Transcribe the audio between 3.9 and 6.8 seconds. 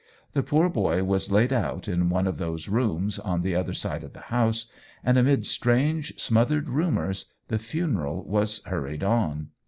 of the house, and amid strange, smothered